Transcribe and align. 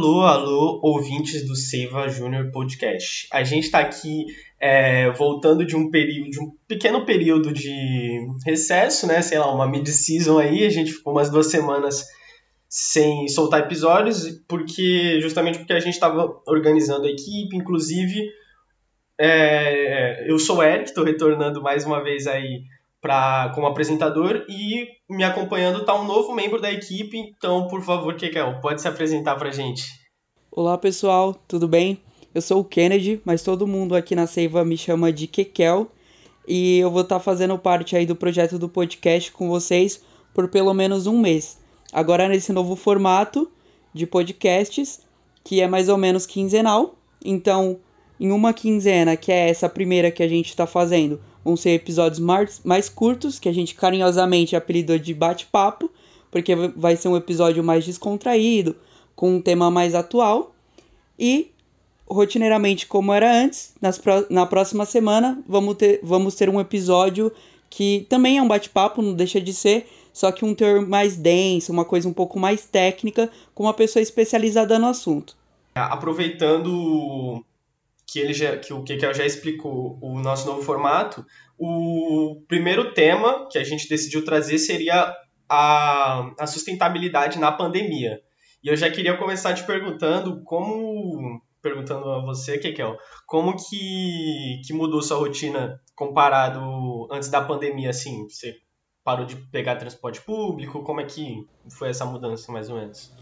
Alô, 0.00 0.22
alô, 0.22 0.80
ouvintes 0.82 1.46
do 1.46 1.54
Seiva 1.54 2.08
Júnior 2.08 2.50
Podcast. 2.50 3.28
A 3.30 3.42
gente 3.42 3.64
está 3.64 3.80
aqui 3.80 4.24
é, 4.58 5.10
voltando 5.10 5.62
de 5.62 5.76
um 5.76 5.90
período, 5.90 6.30
de 6.30 6.40
um 6.40 6.52
pequeno 6.66 7.04
período 7.04 7.52
de 7.52 8.26
recesso, 8.46 9.06
né? 9.06 9.20
Sei 9.20 9.38
lá, 9.38 9.54
uma 9.54 9.68
mid-season 9.68 10.38
aí. 10.38 10.64
A 10.64 10.70
gente 10.70 10.90
ficou 10.90 11.12
umas 11.12 11.28
duas 11.28 11.48
semanas 11.48 12.06
sem 12.66 13.28
soltar 13.28 13.60
episódios, 13.60 14.42
porque 14.48 15.20
justamente 15.20 15.58
porque 15.58 15.74
a 15.74 15.80
gente 15.80 15.92
estava 15.92 16.34
organizando 16.46 17.06
a 17.06 17.10
equipe, 17.10 17.54
inclusive 17.54 18.26
é, 19.20 20.24
eu 20.26 20.38
sou 20.38 20.56
o 20.56 20.62
Eric, 20.62 20.88
estou 20.88 21.04
retornando 21.04 21.60
mais 21.60 21.84
uma 21.84 22.02
vez 22.02 22.26
aí 22.26 22.62
pra, 23.00 23.50
como 23.54 23.66
apresentador 23.66 24.44
e 24.48 24.86
me 25.08 25.24
acompanhando 25.24 25.80
está 25.80 25.94
um 25.94 26.04
novo 26.04 26.34
membro 26.34 26.60
da 26.60 26.70
equipe. 26.70 27.16
Então, 27.16 27.66
por 27.68 27.82
favor, 27.82 28.14
Kekel, 28.14 28.60
pode 28.60 28.80
se 28.80 28.88
apresentar 28.88 29.36
para 29.36 29.50
gente. 29.50 29.84
Olá, 30.50 30.76
pessoal, 30.76 31.34
tudo 31.46 31.66
bem? 31.66 32.00
Eu 32.34 32.42
sou 32.42 32.60
o 32.60 32.64
Kennedy, 32.64 33.20
mas 33.24 33.42
todo 33.42 33.66
mundo 33.66 33.94
aqui 33.94 34.14
na 34.14 34.26
Seiva 34.26 34.64
me 34.64 34.76
chama 34.76 35.12
de 35.12 35.26
Kekel. 35.26 35.90
E 36.46 36.78
eu 36.78 36.90
vou 36.90 37.02
estar 37.02 37.16
tá 37.16 37.20
fazendo 37.20 37.58
parte 37.58 37.96
aí 37.96 38.06
do 38.06 38.16
projeto 38.16 38.58
do 38.58 38.68
podcast 38.68 39.30
com 39.32 39.48
vocês 39.48 40.02
por 40.34 40.48
pelo 40.48 40.74
menos 40.74 41.06
um 41.06 41.18
mês. 41.18 41.58
Agora 41.92 42.28
nesse 42.28 42.52
novo 42.52 42.76
formato 42.76 43.50
de 43.92 44.06
podcasts, 44.06 45.00
que 45.42 45.60
é 45.60 45.66
mais 45.66 45.88
ou 45.88 45.96
menos 45.96 46.26
quinzenal. 46.26 46.94
Então, 47.24 47.78
em 48.18 48.30
uma 48.30 48.52
quinzena, 48.52 49.16
que 49.16 49.32
é 49.32 49.48
essa 49.48 49.68
primeira 49.68 50.10
que 50.10 50.22
a 50.22 50.28
gente 50.28 50.48
está 50.48 50.66
fazendo, 50.66 51.20
Vão 51.44 51.56
ser 51.56 51.70
episódios 51.70 52.18
mais, 52.18 52.60
mais 52.64 52.88
curtos, 52.88 53.38
que 53.38 53.48
a 53.48 53.52
gente 53.52 53.74
carinhosamente 53.74 54.54
apelidou 54.54 54.98
de 54.98 55.14
bate-papo, 55.14 55.90
porque 56.30 56.54
vai 56.54 56.96
ser 56.96 57.08
um 57.08 57.16
episódio 57.16 57.62
mais 57.64 57.84
descontraído, 57.84 58.76
com 59.16 59.36
um 59.36 59.40
tema 59.40 59.70
mais 59.70 59.94
atual. 59.94 60.54
E, 61.18 61.50
rotineiramente, 62.08 62.86
como 62.86 63.12
era 63.12 63.32
antes, 63.32 63.74
nas, 63.80 64.00
na 64.28 64.46
próxima 64.46 64.84
semana 64.84 65.42
vamos 65.46 65.76
ter, 65.76 66.00
vamos 66.02 66.34
ter 66.34 66.48
um 66.48 66.60
episódio 66.60 67.32
que 67.68 68.04
também 68.08 68.38
é 68.38 68.42
um 68.42 68.48
bate-papo, 68.48 69.00
não 69.00 69.14
deixa 69.14 69.40
de 69.40 69.54
ser, 69.54 69.86
só 70.12 70.32
que 70.32 70.44
um 70.44 70.54
teor 70.54 70.86
mais 70.86 71.16
denso, 71.16 71.72
uma 71.72 71.84
coisa 71.84 72.08
um 72.08 72.12
pouco 72.12 72.38
mais 72.38 72.66
técnica, 72.66 73.30
com 73.54 73.62
uma 73.62 73.72
pessoa 73.72 74.02
especializada 74.02 74.78
no 74.78 74.88
assunto. 74.88 75.36
Aproveitando 75.74 77.44
que 78.10 78.18
ele 78.18 78.32
já, 78.32 78.56
que 78.56 78.72
o 78.72 78.82
Kekel 78.82 79.14
já 79.14 79.24
explicou 79.24 79.98
o 80.02 80.20
nosso 80.20 80.46
novo 80.46 80.62
formato, 80.62 81.24
o 81.56 82.42
primeiro 82.48 82.92
tema 82.92 83.48
que 83.50 83.58
a 83.58 83.64
gente 83.64 83.88
decidiu 83.88 84.24
trazer 84.24 84.58
seria 84.58 85.14
a, 85.48 86.32
a 86.38 86.46
sustentabilidade 86.46 87.38
na 87.38 87.52
pandemia. 87.52 88.20
E 88.62 88.68
eu 88.68 88.76
já 88.76 88.90
queria 88.90 89.16
começar 89.16 89.54
te 89.54 89.64
perguntando 89.64 90.42
como 90.44 91.40
perguntando 91.62 92.10
a 92.10 92.24
você, 92.24 92.58
Kekel, 92.58 92.96
como 93.26 93.54
que, 93.54 94.62
que 94.66 94.72
mudou 94.72 95.02
sua 95.02 95.18
rotina 95.18 95.78
comparado 95.94 97.06
antes 97.12 97.28
da 97.28 97.42
pandemia, 97.42 97.90
assim? 97.90 98.26
Você 98.28 98.54
parou 99.04 99.26
de 99.26 99.36
pegar 99.36 99.76
transporte 99.76 100.22
público? 100.22 100.82
Como 100.82 101.00
é 101.00 101.04
que 101.04 101.46
foi 101.76 101.90
essa 101.90 102.06
mudança, 102.06 102.50
mais 102.50 102.70
ou 102.70 102.76
menos? 102.76 103.14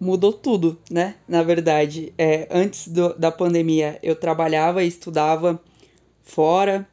Mudou 0.00 0.32
tudo, 0.32 0.78
né? 0.90 1.16
Na 1.26 1.42
verdade, 1.42 2.12
é, 2.18 2.48
antes 2.50 2.88
do, 2.88 3.14
da 3.14 3.30
pandemia 3.30 3.98
eu 4.02 4.16
trabalhava 4.16 4.82
e 4.82 4.88
estudava 4.88 5.60
fora, 6.22 6.86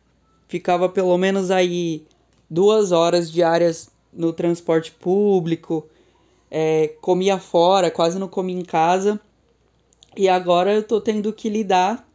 ficava 0.48 0.88
pelo 0.90 1.18
menos 1.18 1.52
aí 1.52 2.06
duas 2.50 2.92
horas 2.92 3.32
diárias 3.32 3.90
no 4.12 4.34
transporte 4.34 4.92
público, 4.92 5.88
é, 6.50 6.90
comia 7.00 7.38
fora, 7.38 7.90
quase 7.90 8.20
não 8.20 8.28
comia 8.28 8.60
em 8.60 8.66
casa. 8.66 9.20
E 10.16 10.28
agora 10.28 10.74
eu 10.74 10.84
tô 10.84 11.00
tendo 11.00 11.32
que 11.32 11.50
lidar 11.50 12.06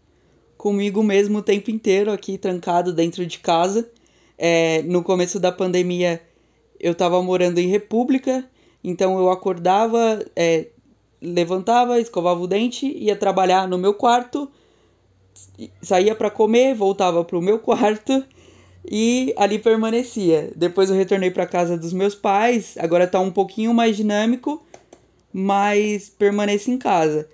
comigo 0.59 1.03
mesmo 1.03 1.39
o 1.39 1.43
tempo 1.43 1.71
inteiro 1.71 2.13
aqui 2.13 2.37
trancado 2.37 2.93
dentro 2.93 3.25
de 3.25 3.39
casa. 3.39 3.91
É, 4.37 4.83
no 4.83 5.03
começo 5.03 5.41
da 5.41 5.51
pandemia 5.51 6.23
eu 6.79 6.95
tava 6.95 7.23
morando 7.23 7.59
em 7.59 7.69
República, 7.69 8.45
então 8.85 9.19
eu 9.19 9.31
acordava, 9.31 10.23
é, 10.37 10.67
levantava, 11.27 12.01
escovava 12.01 12.41
o 12.41 12.47
dente, 12.47 12.87
ia 12.87 13.17
trabalhar 13.17 13.67
no 13.67 13.77
meu 13.77 13.95
quarto, 13.95 14.49
saía 15.83 16.15
para 16.15 16.31
comer, 16.31 16.75
voltava 16.75 17.25
para 17.25 17.39
o 17.39 17.43
meu 17.43 17.59
quarto 17.61 18.25
e 18.89 19.35
ali 19.37 19.59
permanecia. 19.59 20.53
Depois 20.55 20.89
eu 20.89 20.97
retornei 20.97 21.31
para 21.31 21.47
casa 21.47 21.77
dos 21.77 21.93
meus 21.93 22.15
pais, 22.15 22.77
agora 22.79 23.05
está 23.05 23.19
um 23.19 23.31
pouquinho 23.31 23.75
mais 23.75 23.97
dinâmico, 23.97 24.65
mas 25.33 26.09
permaneci 26.09 26.71
em 26.71 26.79
casa. 26.79 27.29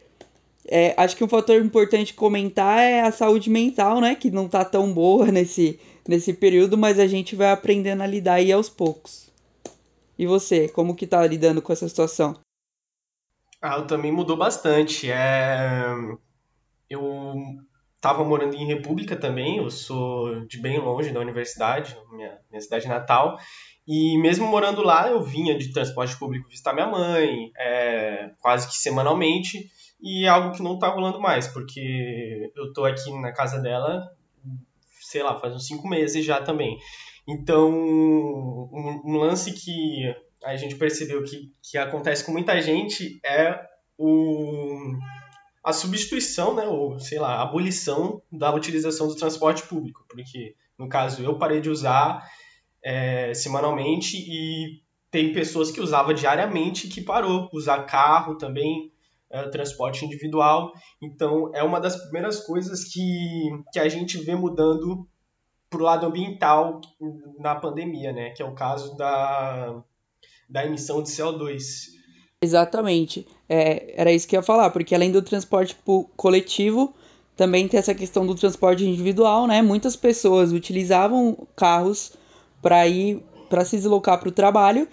É, 0.67 0.95
acho 0.97 1.17
que 1.17 1.25
um 1.25 1.29
fator 1.29 1.61
importante 1.61 2.15
comentar 2.15 2.81
é 2.81 3.03
a 3.03 3.13
saúde 3.13 3.51
mental, 3.51 4.01
né? 4.01 4.15
Que 4.15 4.31
não 4.31 4.49
tá 4.49 4.65
tão 4.65 4.93
boa 4.93 5.27
nesse, 5.33 5.79
nesse 6.09 6.33
período, 6.33 6.79
mas 6.79 6.99
a 6.99 7.07
gente 7.07 7.37
vai 7.37 7.51
aprendendo 7.51 8.03
a 8.03 8.07
lidar 8.07 8.35
aí 8.35 8.51
aos 8.51 8.69
poucos. 8.69 9.31
E 10.19 10.27
você, 10.27 10.69
como 10.69 10.95
que 10.95 11.07
tá 11.07 11.27
lidando 11.27 11.61
com 11.61 11.73
essa 11.73 11.89
situação? 11.89 12.37
Ah, 13.63 13.81
também 13.83 14.11
mudou 14.11 14.37
bastante. 14.37 15.09
É... 15.09 15.95
Eu 16.91 17.35
estava 17.95 18.25
morando 18.25 18.57
em 18.57 18.67
República 18.67 19.15
também, 19.17 19.59
eu 19.59 19.71
sou 19.71 20.45
de 20.47 20.61
bem 20.61 20.79
longe 20.79 21.13
da 21.13 21.21
universidade, 21.21 21.97
minha, 22.11 22.37
minha 22.51 22.61
cidade 22.61 22.89
natal, 22.89 23.39
e 23.87 24.19
mesmo 24.19 24.49
morando 24.49 24.83
lá, 24.83 25.09
eu 25.09 25.23
vinha 25.23 25.57
de 25.57 25.73
transporte 25.73 26.19
público 26.19 26.49
visitar 26.49 26.75
minha 26.75 26.89
mãe, 26.89 27.53
é, 27.57 28.33
quase 28.41 28.67
que 28.67 28.75
semanalmente, 28.75 29.71
e 30.03 30.25
é 30.25 30.29
algo 30.29 30.51
que 30.51 30.63
não 30.63 30.75
está 30.75 30.89
rolando 30.89 31.21
mais, 31.21 31.47
porque 31.47 32.51
eu 32.57 32.67
estou 32.67 32.85
aqui 32.85 33.13
na 33.21 33.33
casa 33.33 33.61
dela, 33.61 34.11
sei 35.01 35.23
lá, 35.23 35.39
faz 35.39 35.55
uns 35.55 35.67
cinco 35.69 35.89
meses 35.89 36.25
já 36.25 36.43
também. 36.43 36.77
Então, 37.27 37.71
um, 37.71 39.01
um 39.05 39.17
lance 39.17 39.53
que 39.53 40.13
a 40.45 40.57
gente 40.57 40.77
percebeu 40.77 41.23
que, 41.25 41.53
que 41.63 41.79
acontece 41.79 42.25
com 42.25 42.33
muita 42.33 42.61
gente 42.61 43.21
é 43.25 43.61
o, 43.97 44.97
a 45.65 45.73
substituição, 45.73 46.55
né, 46.55 46.67
ou 46.67 46.99
sei 46.99 47.19
lá, 47.19 47.37
a 47.37 47.43
abolição 47.43 48.23
da 48.31 48.53
utilização 48.55 49.07
do 49.07 49.17
transporte 49.17 49.63
público, 49.65 50.05
porque 50.09 50.55
no 50.79 50.89
caso 50.89 51.23
eu 51.23 51.39
parei 51.39 51.61
de 51.61 51.71
usar 51.71 52.27
é, 52.83 53.33
semanalmente 53.35 54.17
e 54.17 54.83
tem 55.11 55.33
pessoas 55.33 55.71
que 55.71 55.81
usavam 55.81 56.15
diariamente 56.15 56.89
que 56.89 57.01
parou, 57.01 57.49
usar 57.53 57.85
carro 57.85 58.37
também, 58.37 58.91
é, 59.31 59.49
transporte 59.49 60.05
individual. 60.05 60.73
Então 61.01 61.51
é 61.55 61.63
uma 61.63 61.81
das 61.81 61.97
primeiras 61.97 62.45
coisas 62.45 62.85
que, 62.85 63.51
que 63.73 63.79
a 63.79 63.89
gente 63.89 64.19
vê 64.19 64.35
mudando 64.35 65.07
para 65.71 65.81
o 65.81 65.85
lado 65.85 66.07
ambiental 66.07 66.81
na 67.39 67.55
pandemia, 67.55 68.13
né? 68.13 68.31
Que 68.31 68.43
é 68.43 68.47
o 68.47 68.55
caso 68.55 68.95
da, 68.97 69.83
da 70.53 70.67
emissão 70.67 71.03
de 71.03 71.09
CO2. 71.09 71.91
Exatamente. 72.43 73.27
É, 73.49 73.95
era 73.97 74.13
isso 74.13 74.29
que 74.29 74.37
eu 74.37 74.41
ia 74.41 74.45
falar, 74.45 74.71
porque 74.71 74.95
além 74.95 75.11
do 75.11 75.23
transporte 75.23 75.77
coletivo, 76.17 76.93
também 77.37 77.67
tem 77.67 77.79
essa 77.79 77.95
questão 77.95 78.27
do 78.27 78.35
transporte 78.35 78.85
individual, 78.85 79.47
né? 79.47 79.63
Muitas 79.63 79.97
pessoas 79.97 80.53
utilizavam 80.53 81.47
carros 81.57 82.13
para 82.61 82.87
ir 82.87 83.23
para 83.49 83.65
se 83.65 83.77
deslocar 83.77 84.19
para 84.19 84.29
o 84.29 84.33
trabalho 84.33 84.89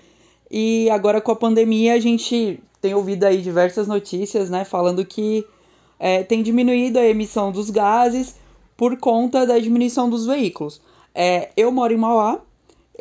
e 0.51 0.89
agora 0.89 1.21
com 1.21 1.31
a 1.31 1.35
pandemia 1.35 1.93
a 1.93 1.99
gente 1.99 2.61
tem 2.81 2.93
ouvido 2.93 3.23
aí 3.23 3.41
diversas 3.41 3.87
notícias, 3.87 4.49
né, 4.49 4.65
falando 4.65 5.05
que 5.05 5.45
é, 5.97 6.23
tem 6.23 6.43
diminuído 6.43 6.99
a 6.99 7.05
emissão 7.05 7.51
dos 7.53 7.69
gases 7.69 8.35
por 8.75 8.97
conta 8.97 9.45
da 9.45 9.57
diminuição 9.59 10.09
dos 10.09 10.25
veículos. 10.25 10.81
É, 11.15 11.51
eu 11.55 11.71
moro 11.71 11.93
em 11.93 11.97
Mauá, 11.97 12.41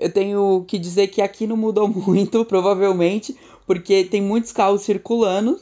eu 0.00 0.10
tenho 0.10 0.64
que 0.66 0.78
dizer 0.78 1.08
que 1.08 1.20
aqui 1.20 1.46
não 1.46 1.56
mudou 1.56 1.88
muito, 1.88 2.44
provavelmente, 2.44 3.36
porque 3.66 4.04
tem 4.04 4.22
muitos 4.22 4.52
carros 4.52 4.82
circulando 4.82 5.58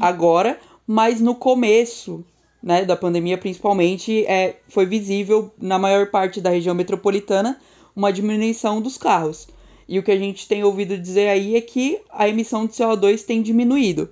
agora, 0.00 0.58
mas 0.86 1.20
no 1.20 1.34
começo 1.34 2.24
né, 2.62 2.84
da 2.84 2.96
pandemia, 2.96 3.36
principalmente, 3.36 4.24
é, 4.26 4.56
foi 4.68 4.86
visível 4.86 5.52
na 5.58 5.78
maior 5.78 6.10
parte 6.10 6.40
da 6.40 6.50
região 6.50 6.74
metropolitana 6.74 7.60
uma 7.94 8.12
diminuição 8.12 8.80
dos 8.80 8.96
carros. 8.96 9.48
E 9.86 9.98
o 9.98 10.02
que 10.02 10.10
a 10.10 10.18
gente 10.18 10.48
tem 10.48 10.64
ouvido 10.64 10.96
dizer 10.96 11.28
aí 11.28 11.56
é 11.56 11.60
que 11.60 12.00
a 12.10 12.26
emissão 12.26 12.66
de 12.66 12.72
CO2 12.72 13.24
tem 13.24 13.42
diminuído. 13.42 14.08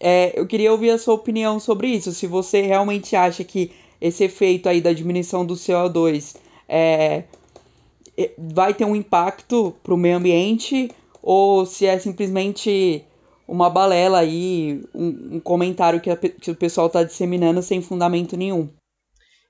É, 0.00 0.32
eu 0.38 0.46
queria 0.46 0.72
ouvir 0.72 0.90
a 0.90 0.98
sua 0.98 1.14
opinião 1.14 1.60
sobre 1.60 1.88
isso. 1.88 2.12
Se 2.12 2.26
você 2.26 2.60
realmente 2.60 3.14
acha 3.14 3.44
que 3.44 3.70
esse 4.00 4.24
efeito 4.24 4.68
aí 4.68 4.80
da 4.80 4.92
diminuição 4.92 5.46
do 5.46 5.54
CO2 5.54 6.36
é, 6.68 7.22
vai 8.38 8.72
ter 8.74 8.84
um 8.84 8.96
impacto 8.96 9.74
para 9.82 9.94
o 9.94 9.96
meio 9.96 10.16
ambiente 10.16 10.90
ou 11.22 11.66
se 11.66 11.86
é 11.86 11.98
simplesmente 11.98 13.04
uma 13.48 13.70
balela 13.70 14.18
aí, 14.18 14.82
um, 14.94 15.36
um 15.36 15.40
comentário 15.40 16.00
que, 16.00 16.10
a, 16.10 16.16
que 16.16 16.50
o 16.50 16.56
pessoal 16.56 16.88
está 16.88 17.02
disseminando 17.02 17.62
sem 17.62 17.80
fundamento 17.80 18.36
nenhum. 18.36 18.68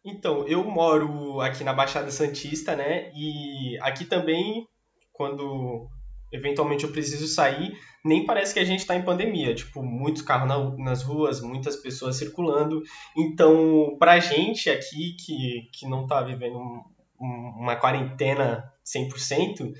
Então, 0.05 0.47
eu 0.47 0.63
moro 0.65 1.41
aqui 1.41 1.65
na 1.65 1.73
Baixada 1.73 2.11
Santista, 2.11 2.77
né? 2.77 3.11
E 3.15 3.77
aqui 3.81 4.05
também, 4.05 4.67
quando 5.13 5.89
eventualmente 6.33 6.85
eu 6.85 6.93
preciso 6.93 7.27
sair, 7.27 7.77
nem 8.05 8.25
parece 8.25 8.55
que 8.55 8.61
a 8.61 8.65
gente 8.65 8.81
está 8.81 8.95
em 8.95 9.05
pandemia. 9.05 9.55
Tipo, 9.55 9.83
muitos 9.83 10.23
carros 10.23 10.49
na, 10.49 10.77
nas 10.77 11.03
ruas, 11.03 11.41
muitas 11.41 11.75
pessoas 11.77 12.17
circulando. 12.17 12.83
Então, 13.17 13.97
para 13.99 14.13
a 14.13 14.21
gente 14.21 14.71
aqui 14.71 15.17
que, 15.19 15.69
que 15.73 15.89
não 15.89 16.05
está 16.05 16.23
vivendo 16.23 16.57
um, 16.57 16.85
uma 17.21 17.77
quarentena 17.77 18.65
100%, 18.85 19.73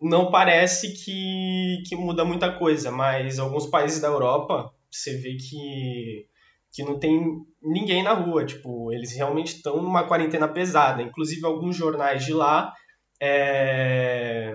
não 0.00 0.30
parece 0.30 0.92
que, 0.92 1.82
que 1.86 1.96
muda 1.96 2.24
muita 2.24 2.52
coisa, 2.58 2.90
mas 2.90 3.38
alguns 3.38 3.66
países 3.66 4.00
da 4.00 4.08
Europa, 4.08 4.72
você 4.90 5.16
vê 5.16 5.36
que, 5.36 6.26
que 6.72 6.82
não 6.82 6.98
tem 6.98 7.44
ninguém 7.62 8.02
na 8.02 8.12
rua, 8.12 8.44
tipo, 8.44 8.92
eles 8.92 9.14
realmente 9.14 9.56
estão 9.56 9.80
numa 9.80 10.04
quarentena 10.04 10.48
pesada. 10.48 11.02
Inclusive, 11.02 11.44
alguns 11.44 11.76
jornais 11.76 12.24
de 12.24 12.32
lá 12.32 12.74
é, 13.20 14.54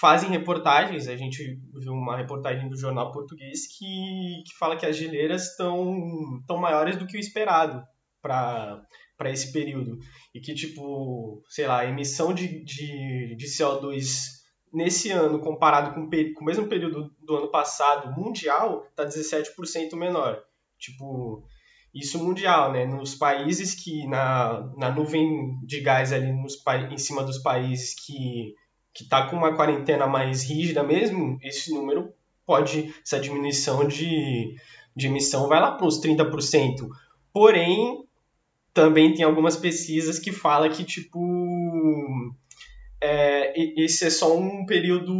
fazem 0.00 0.30
reportagens, 0.30 1.08
a 1.08 1.16
gente 1.16 1.60
viu 1.72 1.92
uma 1.92 2.16
reportagem 2.16 2.68
do 2.68 2.76
jornal 2.76 3.12
português 3.12 3.66
que, 3.76 4.42
que 4.46 4.56
fala 4.58 4.76
que 4.76 4.86
as 4.86 4.96
geleiras 4.96 5.50
estão 5.50 6.42
tão 6.46 6.56
maiores 6.56 6.96
do 6.96 7.06
que 7.06 7.16
o 7.16 7.20
esperado 7.20 7.82
para 8.20 8.82
para 9.24 9.32
esse 9.32 9.50
período. 9.50 9.98
E 10.34 10.40
que, 10.40 10.54
tipo, 10.54 11.42
sei 11.48 11.66
lá, 11.66 11.80
a 11.80 11.86
emissão 11.86 12.34
de, 12.34 12.62
de, 12.62 13.34
de 13.36 13.46
CO2 13.46 14.34
nesse 14.70 15.10
ano, 15.10 15.40
comparado 15.40 15.94
com, 15.94 16.10
com 16.10 16.42
o 16.42 16.44
mesmo 16.44 16.68
período 16.68 17.10
do 17.22 17.36
ano 17.36 17.50
passado, 17.50 18.12
mundial, 18.20 18.84
está 18.90 19.06
17% 19.06 19.94
menor. 19.96 20.42
Tipo, 20.78 21.42
isso 21.94 22.22
mundial, 22.22 22.70
né? 22.70 22.84
Nos 22.84 23.14
países 23.14 23.74
que, 23.74 24.06
na, 24.06 24.70
na 24.76 24.90
nuvem 24.90 25.58
de 25.64 25.80
gás 25.80 26.12
ali 26.12 26.30
nos, 26.30 26.62
em 26.90 26.98
cima 26.98 27.24
dos 27.24 27.38
países 27.38 27.94
que 27.94 28.54
que 28.94 29.02
está 29.02 29.26
com 29.26 29.34
uma 29.34 29.56
quarentena 29.56 30.06
mais 30.06 30.44
rígida 30.44 30.84
mesmo, 30.84 31.36
esse 31.42 31.74
número 31.74 32.14
pode, 32.46 32.94
essa 33.02 33.18
diminuição 33.18 33.88
de, 33.88 34.54
de 34.94 35.08
emissão 35.08 35.48
vai 35.48 35.60
lá 35.60 35.72
para 35.72 35.84
os 35.84 36.00
30%. 36.00 36.86
Porém, 37.32 38.03
também 38.74 39.14
tem 39.14 39.24
algumas 39.24 39.56
pesquisas 39.56 40.18
que 40.18 40.32
falam 40.32 40.68
que, 40.68 40.84
tipo, 40.84 41.18
é, 43.00 43.54
esse 43.80 44.04
é 44.04 44.10
só 44.10 44.36
um 44.36 44.66
período 44.66 45.14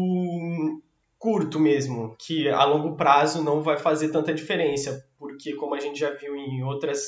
curto 1.18 1.58
mesmo, 1.58 2.14
que 2.18 2.48
a 2.48 2.64
longo 2.64 2.96
prazo 2.96 3.42
não 3.42 3.62
vai 3.62 3.78
fazer 3.78 4.10
tanta 4.10 4.34
diferença, 4.34 5.08
porque 5.16 5.54
como 5.54 5.74
a 5.74 5.80
gente 5.80 5.98
já 5.98 6.10
viu 6.10 6.36
em 6.36 6.62
outras 6.64 7.00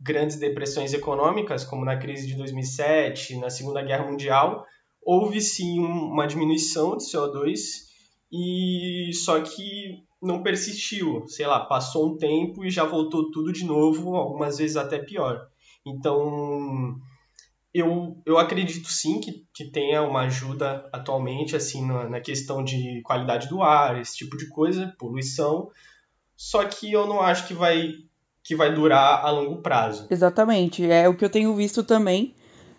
grandes 0.00 0.38
depressões 0.38 0.94
econômicas, 0.94 1.64
como 1.64 1.84
na 1.84 1.96
crise 1.96 2.26
de 2.26 2.34
2007, 2.34 3.36
na 3.36 3.50
Segunda 3.50 3.82
Guerra 3.82 4.10
Mundial, 4.10 4.64
houve 5.02 5.40
sim 5.40 5.78
uma 5.80 6.26
diminuição 6.26 6.96
de 6.96 7.04
CO2 7.04 7.58
e 8.32 9.10
só 9.12 9.40
que 9.40 10.02
não 10.20 10.42
persistiu, 10.42 11.24
sei 11.28 11.46
lá, 11.46 11.60
passou 11.60 12.12
um 12.12 12.16
tempo 12.16 12.64
e 12.64 12.70
já 12.70 12.84
voltou 12.84 13.30
tudo 13.30 13.52
de 13.52 13.64
novo, 13.64 14.16
algumas 14.16 14.58
vezes 14.58 14.76
até 14.76 14.98
pior. 14.98 15.46
Então, 15.88 16.96
eu, 17.72 18.16
eu 18.24 18.38
acredito 18.38 18.88
sim 18.88 19.20
que, 19.20 19.46
que 19.52 19.70
tenha 19.70 20.02
uma 20.02 20.22
ajuda 20.22 20.88
atualmente, 20.92 21.54
assim, 21.54 21.86
na, 21.86 22.08
na 22.08 22.20
questão 22.20 22.62
de 22.62 23.00
qualidade 23.02 23.48
do 23.48 23.62
ar, 23.62 24.00
esse 24.00 24.16
tipo 24.16 24.36
de 24.36 24.48
coisa, 24.48 24.94
poluição, 24.98 25.70
só 26.36 26.64
que 26.64 26.92
eu 26.92 27.06
não 27.06 27.20
acho 27.20 27.46
que 27.46 27.54
vai, 27.54 27.92
que 28.42 28.54
vai 28.54 28.72
durar 28.72 29.24
a 29.24 29.30
longo 29.30 29.60
prazo. 29.60 30.06
Exatamente, 30.10 30.88
é 30.90 31.08
o 31.08 31.16
que 31.16 31.24
eu 31.24 31.30
tenho 31.30 31.54
visto 31.54 31.82
também 31.82 32.34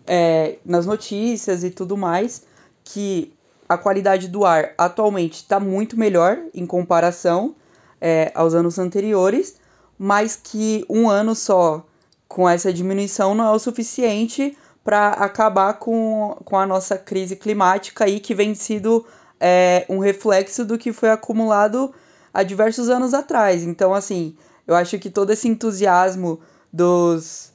é, 0.07 0.57
nas 0.65 0.85
notícias 0.85 1.63
e 1.63 1.69
tudo 1.69 1.95
mais, 1.95 2.45
que 2.83 3.33
a 3.67 3.77
qualidade 3.77 4.27
do 4.27 4.45
ar 4.45 4.73
atualmente 4.77 5.35
está 5.35 5.59
muito 5.59 5.97
melhor 5.97 6.39
em 6.53 6.65
comparação 6.65 7.55
é, 8.01 8.31
aos 8.33 8.55
anos 8.55 8.79
anteriores, 8.79 9.59
mas 9.97 10.35
que 10.35 10.83
um 10.89 11.07
ano 11.07 11.35
só 11.35 11.85
com 12.29 12.47
essa 12.47 12.71
diminuição 12.71 13.33
não 13.33 13.43
é 13.45 13.51
o 13.51 13.59
suficiente 13.59 14.55
para 14.83 15.09
acabar 15.09 15.73
com, 15.73 16.37
com 16.45 16.57
a 16.57 16.65
nossa 16.65 16.97
crise 16.97 17.35
climática 17.35 18.05
aí, 18.05 18.19
que 18.19 18.35
vem 18.35 18.53
sido 18.53 19.05
é, 19.39 19.85
um 19.89 19.97
reflexo 19.97 20.63
do 20.63 20.77
que 20.77 20.93
foi 20.93 21.09
acumulado 21.09 21.93
há 22.31 22.43
diversos 22.43 22.87
anos 22.87 23.15
atrás. 23.15 23.63
Então, 23.63 23.93
assim, 23.93 24.37
eu 24.67 24.75
acho 24.75 24.99
que 24.99 25.09
todo 25.09 25.31
esse 25.31 25.47
entusiasmo 25.47 26.39
dos, 26.71 27.51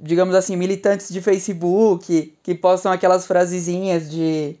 digamos 0.00 0.34
assim, 0.34 0.56
militantes 0.56 1.10
de 1.10 1.20
Facebook 1.20 2.34
que 2.42 2.54
postam 2.54 2.90
aquelas 2.90 3.26
frasezinhas 3.26 4.10
de 4.10 4.56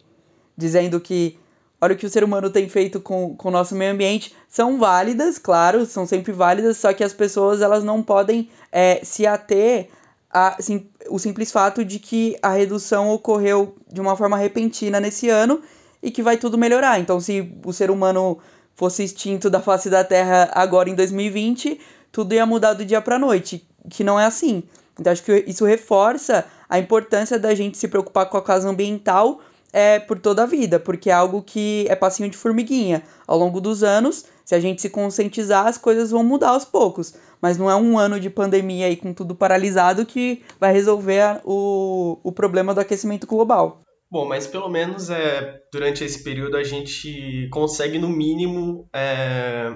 dizendo 0.56 1.00
que 1.00 1.38
olha 1.80 1.94
o 1.94 1.96
que 1.96 2.06
o 2.06 2.10
ser 2.10 2.24
humano 2.24 2.50
tem 2.50 2.68
feito 2.68 3.00
com, 3.00 3.34
com 3.36 3.48
o 3.48 3.52
nosso 3.52 3.74
meio 3.74 3.92
ambiente, 3.92 4.34
são 4.48 4.78
válidas, 4.78 5.38
claro, 5.38 5.86
são 5.86 6.06
sempre 6.06 6.32
válidas, 6.32 6.76
só 6.76 6.92
que 6.92 7.04
as 7.04 7.12
pessoas 7.12 7.62
elas 7.62 7.84
não 7.84 8.02
podem 8.02 8.48
é, 8.72 9.00
se 9.02 9.26
ater 9.26 9.88
a, 10.30 10.56
sim, 10.60 10.86
o 11.08 11.18
simples 11.18 11.50
fato 11.50 11.84
de 11.84 11.98
que 11.98 12.36
a 12.42 12.50
redução 12.50 13.10
ocorreu 13.10 13.76
de 13.90 14.00
uma 14.00 14.16
forma 14.16 14.36
repentina 14.36 15.00
nesse 15.00 15.28
ano 15.28 15.62
e 16.02 16.10
que 16.10 16.22
vai 16.22 16.36
tudo 16.36 16.58
melhorar. 16.58 16.98
Então, 17.00 17.20
se 17.20 17.52
o 17.64 17.72
ser 17.72 17.90
humano 17.90 18.38
fosse 18.74 19.02
extinto 19.02 19.48
da 19.50 19.60
face 19.60 19.88
da 19.88 20.04
Terra 20.04 20.50
agora 20.52 20.88
em 20.88 20.94
2020, 20.94 21.80
tudo 22.12 22.34
ia 22.34 22.46
mudar 22.46 22.74
do 22.74 22.84
dia 22.84 23.00
para 23.00 23.18
noite, 23.18 23.66
que 23.90 24.04
não 24.04 24.18
é 24.18 24.26
assim. 24.26 24.62
Então, 24.98 25.12
acho 25.12 25.22
que 25.22 25.44
isso 25.46 25.64
reforça 25.64 26.44
a 26.68 26.78
importância 26.78 27.38
da 27.38 27.54
gente 27.54 27.78
se 27.78 27.88
preocupar 27.88 28.26
com 28.26 28.36
a 28.36 28.42
causa 28.42 28.68
ambiental 28.68 29.40
é, 29.72 29.98
por 29.98 30.18
toda 30.18 30.42
a 30.42 30.46
vida, 30.46 30.78
porque 30.78 31.10
é 31.10 31.12
algo 31.12 31.42
que 31.42 31.86
é 31.88 31.96
passinho 31.96 32.30
de 32.30 32.36
formiguinha. 32.36 33.02
Ao 33.26 33.38
longo 33.38 33.60
dos 33.60 33.82
anos, 33.82 34.24
se 34.44 34.54
a 34.54 34.60
gente 34.60 34.80
se 34.80 34.90
conscientizar, 34.90 35.66
as 35.66 35.76
coisas 35.76 36.10
vão 36.10 36.24
mudar 36.24 36.50
aos 36.50 36.64
poucos. 36.64 37.14
Mas 37.40 37.58
não 37.58 37.70
é 37.70 37.76
um 37.76 37.98
ano 37.98 38.18
de 38.18 38.30
pandemia 38.30 38.86
aí 38.86 38.96
com 38.96 39.12
tudo 39.12 39.34
paralisado 39.34 40.06
que 40.06 40.42
vai 40.58 40.72
resolver 40.72 41.40
o, 41.44 42.18
o 42.22 42.32
problema 42.32 42.74
do 42.74 42.80
aquecimento 42.80 43.26
global. 43.26 43.82
Bom, 44.10 44.26
mas 44.26 44.46
pelo 44.46 44.70
menos 44.70 45.10
é, 45.10 45.60
durante 45.70 46.02
esse 46.02 46.24
período 46.24 46.56
a 46.56 46.64
gente 46.64 47.46
consegue, 47.52 47.98
no 47.98 48.08
mínimo, 48.08 48.88
é, 48.92 49.70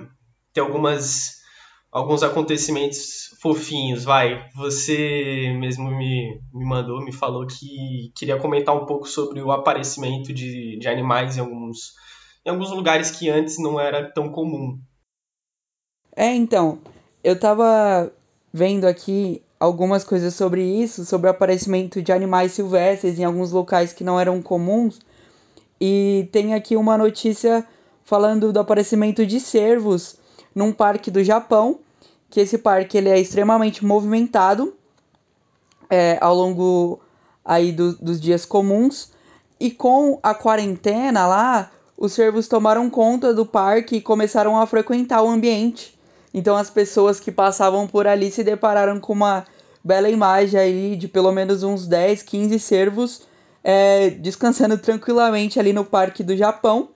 ter 0.55 0.61
algumas 0.61 1.42
alguns 1.93 2.23
acontecimentos 2.23 3.37
fofinhos, 3.39 4.03
vai. 4.03 4.49
Você 4.57 5.55
mesmo 5.61 5.91
me, 5.91 6.41
me 6.53 6.65
mandou, 6.65 7.05
me 7.05 7.13
falou 7.13 7.47
que 7.47 8.11
queria 8.17 8.39
comentar 8.39 8.75
um 8.75 8.87
pouco 8.87 9.07
sobre 9.07 9.43
o 9.43 9.53
aparecimento 9.53 10.33
de, 10.33 10.79
de 10.79 10.89
animais 10.89 11.37
em 11.37 11.41
alguns, 11.41 11.93
em 12.47 12.51
alguns 12.51 12.71
lugares 12.71 13.11
que 13.11 13.29
antes 13.29 13.59
não 13.59 13.79
era 13.79 14.11
tão 14.11 14.33
comum. 14.33 14.81
É, 16.17 16.35
então, 16.35 16.79
eu 17.23 17.39
tava 17.39 18.11
vendo 18.53 18.87
aqui 18.87 19.43
algumas 19.61 20.03
coisas 20.03 20.35
sobre 20.35 20.63
isso, 20.63 21.05
sobre 21.05 21.29
o 21.29 21.31
aparecimento 21.31 22.03
de 22.03 22.11
animais 22.11 22.53
silvestres 22.53 23.19
em 23.19 23.25
alguns 23.25 23.53
locais 23.53 23.93
que 23.93 24.03
não 24.03 24.19
eram 24.19 24.41
comuns. 24.41 24.99
E 25.81 26.29
tem 26.33 26.55
aqui 26.55 26.75
uma 26.75 26.97
notícia 26.97 27.67
falando 28.03 28.53
do 28.53 28.61
aparecimento 28.61 29.25
de 29.27 29.39
cervos 29.39 30.22
num 30.55 30.73
parque 30.73 31.11
do 31.11 31.23
Japão, 31.23 31.79
que 32.31 32.41
esse 32.41 32.59
parque 32.59 32.97
ele 32.97 33.09
é 33.09 33.19
extremamente 33.19 33.85
movimentado 33.85 34.75
é, 35.91 36.19
ao 36.21 36.35
longo 36.35 37.01
aí 37.45 37.73
do, 37.73 37.95
dos 37.97 38.21
dias 38.21 38.45
comuns. 38.45 39.11
E 39.61 39.71
com 39.71 40.19
a 40.23 40.35
quarentena 40.35 41.27
lá, 41.27 41.71
os 41.97 42.13
cervos 42.13 42.49
tomaram 42.49 42.89
conta 42.91 43.33
do 43.33 43.47
parque 43.47 43.97
e 43.97 44.01
começaram 44.01 44.61
a 44.61 44.67
frequentar 44.67 45.23
o 45.23 45.29
ambiente. 45.29 45.99
Então 46.35 46.57
as 46.57 46.71
pessoas 46.71 47.21
que 47.21 47.31
passavam 47.31 47.87
por 47.87 48.07
ali 48.07 48.31
se 48.31 48.43
depararam 48.43 48.99
com 48.99 49.13
uma 49.13 49.45
bela 49.85 50.09
imagem 50.09 50.59
aí 50.59 50.97
de 50.97 51.07
pelo 51.07 51.31
menos 51.33 51.63
uns 51.63 51.87
10, 51.87 52.23
15 52.23 52.59
cervos 52.59 53.23
é, 53.63 54.11
descansando 54.11 54.77
tranquilamente 54.79 55.61
ali 55.61 55.73
no 55.73 55.85
parque 55.85 56.23
do 56.23 56.37
Japão. 56.37 56.89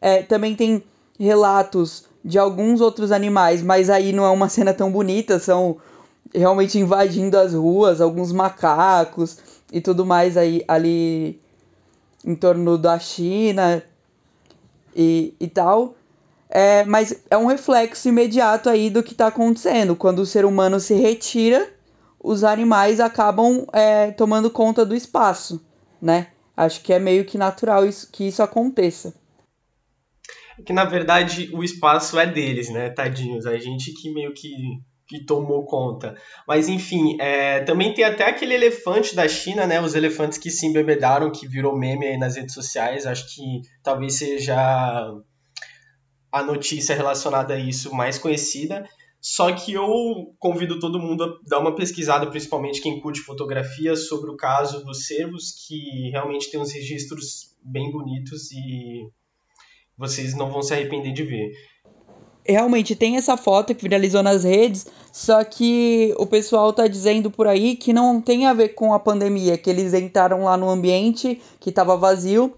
É, 0.00 0.22
também 0.22 0.54
tem 0.54 0.84
relatos 1.18 2.04
de 2.26 2.40
alguns 2.40 2.80
outros 2.80 3.12
animais, 3.12 3.62
mas 3.62 3.88
aí 3.88 4.12
não 4.12 4.24
é 4.24 4.30
uma 4.30 4.48
cena 4.48 4.74
tão 4.74 4.90
bonita, 4.90 5.38
são 5.38 5.76
realmente 6.34 6.76
invadindo 6.76 7.38
as 7.38 7.54
ruas, 7.54 8.00
alguns 8.00 8.32
macacos 8.32 9.38
e 9.72 9.80
tudo 9.80 10.04
mais 10.04 10.36
aí 10.36 10.64
ali 10.66 11.40
em 12.24 12.34
torno 12.34 12.76
da 12.76 12.98
China 12.98 13.80
e, 14.94 15.34
e 15.38 15.46
tal. 15.46 15.94
É, 16.50 16.84
mas 16.84 17.14
é 17.30 17.36
um 17.36 17.46
reflexo 17.46 18.08
imediato 18.08 18.68
aí 18.68 18.90
do 18.90 19.04
que 19.04 19.12
está 19.12 19.28
acontecendo. 19.28 19.94
Quando 19.94 20.18
o 20.18 20.26
ser 20.26 20.44
humano 20.44 20.80
se 20.80 20.94
retira, 20.94 21.70
os 22.20 22.42
animais 22.42 22.98
acabam 22.98 23.64
é, 23.72 24.10
tomando 24.10 24.50
conta 24.50 24.84
do 24.84 24.96
espaço, 24.96 25.60
né? 26.02 26.26
Acho 26.56 26.80
que 26.82 26.92
é 26.92 26.98
meio 26.98 27.24
que 27.24 27.38
natural 27.38 27.86
isso, 27.86 28.08
que 28.10 28.26
isso 28.26 28.42
aconteça 28.42 29.14
que 30.64 30.72
na 30.72 30.84
verdade 30.84 31.50
o 31.52 31.62
espaço 31.62 32.18
é 32.18 32.26
deles, 32.26 32.70
né, 32.70 32.90
tadinhos. 32.90 33.46
A 33.46 33.56
gente 33.58 33.92
que 33.92 34.12
meio 34.12 34.32
que 34.32 34.50
que 35.08 35.24
tomou 35.24 35.64
conta. 35.64 36.16
Mas 36.46 36.68
enfim, 36.68 37.16
é, 37.20 37.60
também 37.60 37.94
tem 37.94 38.04
até 38.04 38.28
aquele 38.28 38.54
elefante 38.54 39.14
da 39.14 39.28
China, 39.28 39.66
né? 39.66 39.80
Os 39.80 39.94
elefantes 39.94 40.36
que 40.36 40.50
se 40.50 40.66
embebedaram, 40.66 41.30
que 41.30 41.46
virou 41.46 41.78
meme 41.78 42.06
aí 42.06 42.18
nas 42.18 42.36
redes 42.36 42.54
sociais. 42.54 43.06
Acho 43.06 43.32
que 43.34 43.62
talvez 43.82 44.14
seja 44.14 44.56
a 46.32 46.42
notícia 46.42 46.94
relacionada 46.94 47.54
a 47.54 47.58
isso 47.58 47.94
mais 47.94 48.18
conhecida. 48.18 48.88
Só 49.20 49.52
que 49.52 49.72
eu 49.72 50.34
convido 50.38 50.78
todo 50.78 51.00
mundo 51.00 51.24
a 51.24 51.48
dar 51.48 51.58
uma 51.58 51.74
pesquisada, 51.74 52.28
principalmente 52.28 52.82
quem 52.82 53.00
curte 53.00 53.20
fotografia, 53.20 53.96
sobre 53.96 54.30
o 54.30 54.36
caso 54.36 54.84
dos 54.84 55.06
cervos, 55.06 55.52
que 55.66 56.10
realmente 56.10 56.50
tem 56.50 56.60
uns 56.60 56.72
registros 56.72 57.56
bem 57.62 57.90
bonitos 57.90 58.52
e 58.52 59.08
vocês 59.98 60.34
não 60.34 60.50
vão 60.50 60.62
se 60.62 60.74
arrepender 60.74 61.12
de 61.12 61.22
ver 61.22 61.52
realmente 62.48 62.94
tem 62.94 63.16
essa 63.16 63.36
foto 63.36 63.74
que 63.74 63.82
viralizou 63.82 64.22
nas 64.22 64.44
redes, 64.44 64.86
só 65.12 65.42
que 65.42 66.14
o 66.18 66.26
pessoal 66.26 66.72
tá 66.72 66.86
dizendo 66.86 67.30
por 67.30 67.46
aí 67.46 67.76
que 67.76 67.92
não 67.92 68.20
tem 68.20 68.46
a 68.46 68.54
ver 68.54 68.70
com 68.70 68.94
a 68.94 69.00
pandemia, 69.00 69.58
que 69.58 69.68
eles 69.68 69.92
entraram 69.92 70.44
lá 70.44 70.56
no 70.56 70.70
ambiente 70.70 71.40
que 71.58 71.72
tava 71.72 71.96
vazio, 71.96 72.54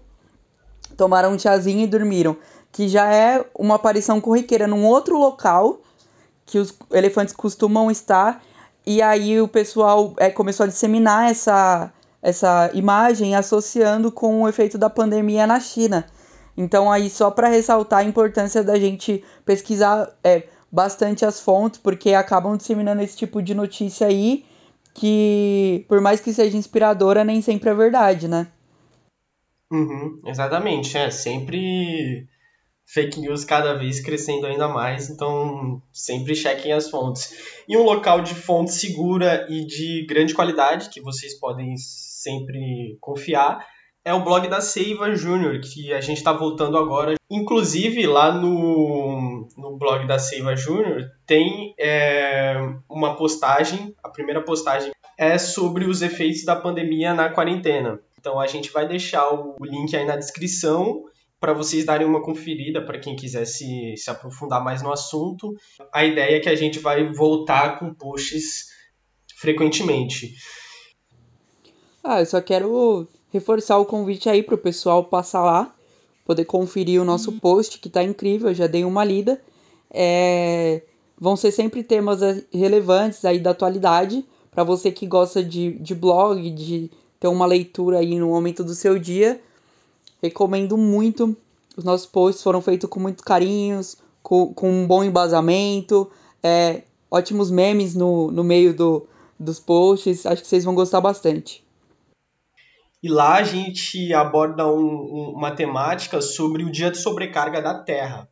tomaram 0.95 1.33
um 1.33 1.39
chazinho 1.39 1.83
e 1.83 1.87
dormiram, 1.87 2.37
que 2.71 2.87
já 2.87 3.11
é 3.11 3.43
uma 3.57 3.75
aparição 3.75 4.21
corriqueira 4.21 4.67
num 4.67 4.85
outro 4.85 5.17
local 5.17 5.81
que 6.45 6.57
os 6.57 6.73
elefantes 6.91 7.33
costumam 7.33 7.89
estar, 7.89 8.43
e 8.85 9.01
aí 9.01 9.39
o 9.41 9.47
pessoal 9.47 10.13
é, 10.17 10.29
começou 10.29 10.63
a 10.63 10.67
disseminar 10.67 11.29
essa 11.29 11.91
essa 12.21 12.69
imagem 12.73 13.33
associando 13.33 14.11
com 14.11 14.41
o 14.41 14.49
efeito 14.49 14.77
da 14.77 14.89
pandemia 14.89 15.47
na 15.47 15.57
China. 15.57 16.05
Então, 16.61 16.91
aí, 16.91 17.09
só 17.09 17.31
para 17.31 17.47
ressaltar 17.47 17.99
a 17.99 18.03
importância 18.03 18.61
da 18.61 18.77
gente 18.77 19.23
pesquisar 19.45 20.13
é, 20.21 20.43
bastante 20.69 21.23
as 21.23 21.39
fontes, 21.39 21.79
porque 21.79 22.13
acabam 22.13 22.57
disseminando 22.57 23.01
esse 23.01 23.15
tipo 23.15 23.41
de 23.41 23.53
notícia 23.53 24.07
aí, 24.07 24.43
que, 24.93 25.85
por 25.87 26.01
mais 26.01 26.19
que 26.19 26.33
seja 26.33 26.57
inspiradora, 26.57 27.23
nem 27.23 27.41
sempre 27.41 27.69
é 27.69 27.73
verdade, 27.73 28.27
né? 28.27 28.47
Uhum, 29.71 30.19
exatamente, 30.25 30.97
é 30.97 31.09
sempre 31.09 32.27
fake 32.85 33.21
news 33.21 33.45
cada 33.45 33.75
vez 33.75 34.01
crescendo 34.01 34.45
ainda 34.45 34.67
mais, 34.67 35.09
então 35.09 35.81
sempre 35.93 36.35
chequem 36.35 36.73
as 36.73 36.89
fontes. 36.89 37.61
E 37.69 37.77
um 37.77 37.83
local 37.83 38.21
de 38.21 38.35
fonte 38.35 38.73
segura 38.73 39.47
e 39.49 39.65
de 39.65 40.05
grande 40.09 40.33
qualidade, 40.33 40.89
que 40.89 40.99
vocês 40.99 41.39
podem 41.39 41.77
sempre 41.77 42.97
confiar, 42.99 43.65
é 44.09 44.13
o 44.13 44.23
blog 44.23 44.47
da 44.47 44.59
Seiva 44.59 45.13
Júnior, 45.13 45.61
que 45.61 45.93
a 45.93 46.01
gente 46.01 46.17
está 46.17 46.33
voltando 46.33 46.79
agora. 46.79 47.13
Inclusive, 47.29 48.07
lá 48.07 48.31
no, 48.31 49.47
no 49.55 49.77
blog 49.77 50.07
da 50.07 50.17
Seiva 50.17 50.55
Júnior 50.55 51.11
tem 51.27 51.75
é, 51.77 52.55
uma 52.89 53.15
postagem, 53.15 53.93
a 54.03 54.09
primeira 54.09 54.41
postagem 54.43 54.91
é 55.15 55.37
sobre 55.37 55.85
os 55.85 56.01
efeitos 56.01 56.43
da 56.43 56.55
pandemia 56.55 57.13
na 57.13 57.29
quarentena. 57.29 57.99
Então 58.19 58.39
a 58.39 58.47
gente 58.47 58.71
vai 58.71 58.87
deixar 58.87 59.29
o, 59.31 59.55
link 59.61 59.95
aí 59.95 60.05
na 60.05 60.15
descrição 60.15 61.03
para 61.39 61.53
vocês 61.53 61.85
darem 61.85 62.07
uma 62.07 62.23
conferida 62.23 62.81
para 62.81 62.97
quem 62.97 63.15
quiser 63.15 63.45
se, 63.45 63.93
se 63.95 64.09
aprofundar 64.09 64.63
mais 64.63 64.81
no 64.81 64.91
assunto. 64.91 65.53
A 65.93 66.03
ideia 66.03 66.37
é 66.37 66.39
que 66.39 66.49
a 66.49 66.55
gente 66.55 66.79
vai 66.79 67.13
voltar 67.13 67.77
com 67.77 67.93
posts 67.93 68.69
frequentemente. 69.37 70.33
Ah, 72.03 72.21
eu 72.21 72.25
só 72.25 72.41
quero 72.41 73.07
reforçar 73.31 73.77
o 73.77 73.85
convite 73.85 74.29
aí 74.29 74.43
para 74.43 74.55
o 74.55 74.57
pessoal 74.57 75.03
passar 75.03 75.43
lá, 75.43 75.75
poder 76.25 76.45
conferir 76.45 77.01
o 77.01 77.05
nosso 77.05 77.31
uhum. 77.31 77.39
post, 77.39 77.79
que 77.79 77.87
está 77.87 78.03
incrível, 78.03 78.53
já 78.53 78.67
dei 78.67 78.83
uma 78.83 79.03
lida. 79.03 79.41
É, 79.91 80.81
vão 81.19 81.35
ser 81.35 81.51
sempre 81.51 81.83
temas 81.83 82.21
eh, 82.21 82.43
relevantes 82.51 83.25
aí 83.25 83.39
da 83.39 83.51
atualidade, 83.51 84.25
para 84.51 84.63
você 84.63 84.91
que 84.91 85.05
gosta 85.05 85.43
de, 85.43 85.73
de 85.73 85.95
blog, 85.95 86.49
de 86.51 86.91
ter 87.19 87.27
uma 87.27 87.45
leitura 87.45 87.99
aí 87.99 88.17
no 88.17 88.27
momento 88.27 88.63
do 88.63 88.73
seu 88.73 88.97
dia. 88.97 89.41
Recomendo 90.21 90.77
muito. 90.77 91.35
Os 91.75 91.83
nossos 91.83 92.07
posts 92.07 92.43
foram 92.43 92.61
feitos 92.61 92.89
com 92.89 92.99
muito 92.99 93.23
carinhos, 93.23 93.97
com, 94.21 94.53
com 94.53 94.69
um 94.69 94.85
bom 94.85 95.03
embasamento, 95.03 96.09
é, 96.43 96.83
ótimos 97.09 97.49
memes 97.49 97.95
no, 97.95 98.31
no 98.31 98.43
meio 98.43 98.73
do, 98.73 99.07
dos 99.39 99.59
posts. 99.59 100.25
Acho 100.25 100.41
que 100.41 100.47
vocês 100.47 100.63
vão 100.63 100.75
gostar 100.75 101.01
bastante. 101.01 101.63
E 103.01 103.07
lá 103.07 103.35
a 103.35 103.43
gente 103.43 104.13
aborda 104.13 104.67
um, 104.67 104.79
um, 104.79 105.33
uma 105.35 105.51
temática 105.51 106.21
sobre 106.21 106.63
o 106.63 106.71
dia 106.71 106.91
de 106.91 106.97
sobrecarga 106.97 107.61
da 107.61 107.81
Terra, 107.81 108.29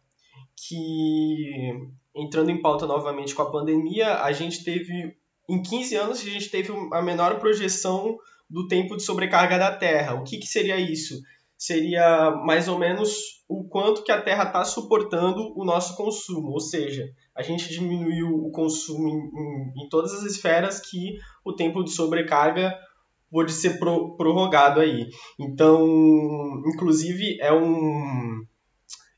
que 0.55 1.71
entrando 2.13 2.49
em 2.49 2.61
pauta 2.61 2.85
novamente 2.85 3.33
com 3.33 3.43
a 3.43 3.51
pandemia, 3.51 4.21
a 4.21 4.31
gente 4.31 4.63
teve 4.63 5.15
em 5.49 5.61
15 5.61 5.95
anos 5.95 6.19
a 6.19 6.29
gente 6.29 6.49
teve 6.49 6.73
a 6.91 7.01
menor 7.01 7.39
projeção 7.39 8.17
do 8.49 8.67
tempo 8.67 8.97
de 8.97 9.03
sobrecarga 9.03 9.57
da 9.57 9.75
Terra. 9.75 10.15
O 10.15 10.23
que, 10.23 10.37
que 10.37 10.47
seria 10.47 10.77
isso? 10.77 11.21
Seria 11.57 12.31
mais 12.31 12.67
ou 12.67 12.77
menos 12.77 13.37
o 13.47 13.63
quanto 13.67 14.03
que 14.03 14.11
a 14.11 14.21
Terra 14.21 14.43
está 14.43 14.63
suportando 14.65 15.53
o 15.57 15.63
nosso 15.63 15.95
consumo, 15.95 16.51
ou 16.51 16.59
seja, 16.59 17.09
a 17.33 17.41
gente 17.41 17.69
diminuiu 17.69 18.27
o 18.27 18.51
consumo 18.51 19.07
em, 19.07 19.13
em, 19.13 19.85
em 19.85 19.89
todas 19.89 20.13
as 20.13 20.23
esferas 20.23 20.79
que 20.79 21.17
o 21.45 21.53
tempo 21.53 21.83
de 21.83 21.91
sobrecarga 21.91 22.77
pode 23.31 23.51
ser 23.51 23.79
pro, 23.79 24.15
prorrogado 24.15 24.79
aí. 24.79 25.09
Então, 25.39 26.61
inclusive, 26.65 27.37
é 27.41 27.51
um 27.51 28.45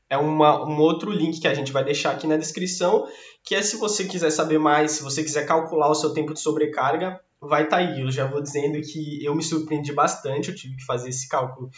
é 0.08 0.18
uma, 0.18 0.66
um 0.66 0.78
outro 0.80 1.12
link 1.12 1.40
que 1.40 1.46
a 1.46 1.54
gente 1.54 1.70
vai 1.70 1.84
deixar 1.84 2.10
aqui 2.10 2.26
na 2.26 2.36
descrição, 2.36 3.06
que 3.44 3.54
é 3.54 3.62
se 3.62 3.76
você 3.76 4.04
quiser 4.04 4.30
saber 4.30 4.58
mais, 4.58 4.92
se 4.92 5.04
você 5.04 5.22
quiser 5.22 5.46
calcular 5.46 5.88
o 5.88 5.94
seu 5.94 6.12
tempo 6.12 6.34
de 6.34 6.40
sobrecarga, 6.40 7.20
vai 7.40 7.62
estar 7.62 7.76
tá 7.76 7.82
aí. 7.82 8.00
Eu 8.00 8.10
já 8.10 8.26
vou 8.26 8.42
dizendo 8.42 8.80
que 8.80 9.24
eu 9.24 9.34
me 9.36 9.42
surpreendi 9.42 9.92
bastante, 9.92 10.48
eu 10.48 10.54
tive 10.54 10.76
que 10.76 10.84
fazer 10.84 11.10
esse 11.10 11.28
cálculo 11.28 11.70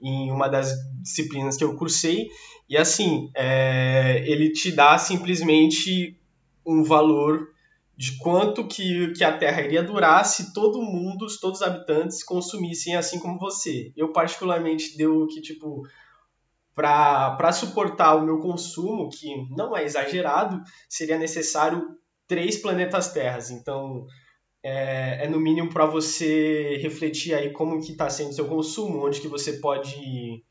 em 0.00 0.30
uma 0.30 0.48
das 0.48 0.72
disciplinas 1.02 1.56
que 1.56 1.64
eu 1.64 1.76
cursei, 1.76 2.28
e 2.68 2.76
assim, 2.76 3.30
é, 3.34 4.22
ele 4.24 4.50
te 4.52 4.70
dá 4.72 4.96
simplesmente 4.96 6.16
um 6.64 6.84
valor 6.84 7.48
de 8.00 8.16
quanto 8.16 8.66
que, 8.66 9.12
que 9.12 9.22
a 9.22 9.36
Terra 9.36 9.60
iria 9.60 9.82
durar 9.82 10.24
se 10.24 10.54
todo 10.54 10.80
mundo, 10.80 11.26
todos 11.38 11.60
os 11.60 11.66
habitantes 11.66 12.24
consumissem 12.24 12.96
assim 12.96 13.18
como 13.18 13.38
você. 13.38 13.92
Eu 13.94 14.10
particularmente 14.10 14.96
deu 14.96 15.26
que 15.26 15.42
tipo 15.42 15.86
para 16.74 17.52
suportar 17.52 18.14
o 18.14 18.24
meu 18.24 18.38
consumo, 18.38 19.10
que 19.10 19.46
não 19.50 19.76
é 19.76 19.84
exagerado, 19.84 20.62
seria 20.88 21.18
necessário 21.18 21.94
três 22.26 22.56
planetas 22.56 23.12
Terras. 23.12 23.50
Então 23.50 24.06
é, 24.62 25.26
é 25.26 25.28
no 25.28 25.38
mínimo 25.38 25.68
para 25.68 25.84
você 25.84 26.78
refletir 26.78 27.34
aí 27.34 27.52
como 27.52 27.82
que 27.82 27.92
está 27.92 28.08
sendo 28.08 28.32
seu 28.32 28.48
consumo, 28.48 29.06
onde 29.06 29.20
que 29.20 29.28
você 29.28 29.58
pode 29.58 30.42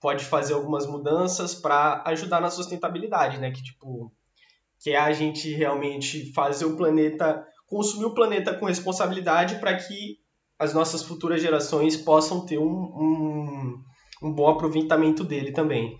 pode 0.00 0.24
fazer 0.24 0.54
algumas 0.54 0.86
mudanças 0.86 1.54
para 1.54 2.02
ajudar 2.06 2.40
na 2.40 2.48
sustentabilidade, 2.48 3.36
né? 3.38 3.50
Que 3.50 3.62
tipo 3.62 4.10
que 4.82 4.90
é 4.90 4.98
a 4.98 5.12
gente 5.12 5.52
realmente 5.54 6.32
fazer 6.32 6.64
o 6.64 6.76
planeta, 6.76 7.46
consumir 7.66 8.06
o 8.06 8.14
planeta 8.14 8.52
com 8.52 8.66
responsabilidade 8.66 9.60
para 9.60 9.76
que 9.76 10.18
as 10.58 10.74
nossas 10.74 11.02
futuras 11.02 11.40
gerações 11.40 11.96
possam 11.96 12.44
ter 12.44 12.58
um, 12.58 12.64
um, 12.64 13.82
um 14.22 14.32
bom 14.32 14.48
aproveitamento 14.48 15.22
dele 15.22 15.52
também. 15.52 15.98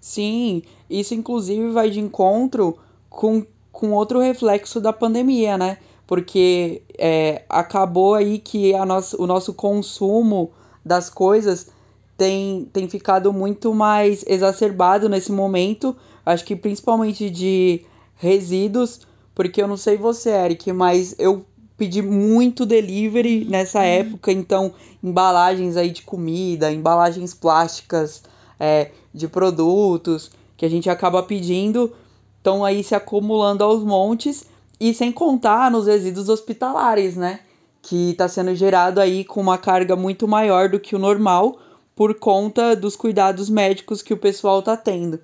Sim, 0.00 0.62
isso 0.88 1.14
inclusive 1.14 1.70
vai 1.70 1.90
de 1.90 1.98
encontro 1.98 2.78
com, 3.10 3.44
com 3.72 3.92
outro 3.92 4.20
reflexo 4.20 4.80
da 4.80 4.92
pandemia, 4.92 5.58
né? 5.58 5.78
Porque 6.06 6.82
é, 6.96 7.44
acabou 7.48 8.14
aí 8.14 8.38
que 8.38 8.72
a 8.72 8.86
nosso, 8.86 9.20
o 9.20 9.26
nosso 9.26 9.52
consumo 9.52 10.52
das 10.84 11.10
coisas 11.10 11.70
tem, 12.18 12.68
tem 12.70 12.86
ficado 12.86 13.32
muito 13.32 13.72
mais 13.72 14.22
exacerbado 14.26 15.08
nesse 15.08 15.32
momento 15.32 15.96
Acho 16.28 16.44
que 16.44 16.54
principalmente 16.54 17.30
de 17.30 17.86
resíduos, 18.14 19.00
porque 19.34 19.62
eu 19.62 19.66
não 19.66 19.78
sei 19.78 19.96
você, 19.96 20.28
Eric, 20.28 20.70
mas 20.74 21.14
eu 21.18 21.42
pedi 21.74 22.02
muito 22.02 22.66
delivery 22.66 23.46
nessa 23.46 23.78
uhum. 23.78 23.84
época, 23.86 24.30
então 24.30 24.74
embalagens 25.02 25.74
aí 25.74 25.88
de 25.88 26.02
comida, 26.02 26.70
embalagens 26.70 27.32
plásticas 27.32 28.24
é, 28.60 28.90
de 29.14 29.26
produtos 29.26 30.30
que 30.54 30.66
a 30.66 30.68
gente 30.68 30.90
acaba 30.90 31.22
pedindo, 31.22 31.94
estão 32.36 32.62
aí 32.62 32.84
se 32.84 32.94
acumulando 32.94 33.64
aos 33.64 33.82
montes 33.82 34.44
e 34.78 34.92
sem 34.92 35.10
contar 35.10 35.70
nos 35.70 35.86
resíduos 35.86 36.28
hospitalares, 36.28 37.16
né? 37.16 37.40
Que 37.80 38.10
está 38.10 38.28
sendo 38.28 38.54
gerado 38.54 39.00
aí 39.00 39.24
com 39.24 39.40
uma 39.40 39.56
carga 39.56 39.96
muito 39.96 40.28
maior 40.28 40.68
do 40.68 40.78
que 40.78 40.94
o 40.94 40.98
normal 40.98 41.58
por 41.98 42.16
conta 42.16 42.76
dos 42.76 42.94
cuidados 42.94 43.50
médicos 43.50 44.02
que 44.02 44.14
o 44.14 44.16
pessoal 44.16 44.60
está 44.60 44.76
tendo. 44.76 45.18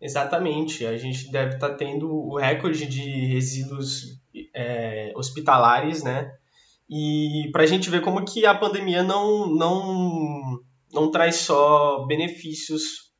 Exatamente. 0.00 0.86
A 0.86 0.96
gente 0.96 1.30
deve 1.30 1.56
estar 1.56 1.68
tá 1.68 1.74
tendo 1.74 2.10
o 2.10 2.38
recorde 2.38 2.86
de 2.86 3.26
resíduos 3.26 4.18
é, 4.56 5.12
hospitalares, 5.14 6.02
né? 6.02 6.32
E 6.88 7.50
para 7.52 7.64
a 7.64 7.66
gente 7.66 7.90
ver 7.90 8.00
como 8.00 8.24
que 8.24 8.46
a 8.46 8.54
pandemia 8.54 9.02
não, 9.02 9.46
não, 9.46 10.58
não 10.90 11.10
traz 11.10 11.36
só 11.36 12.06
benefícios 12.06 13.12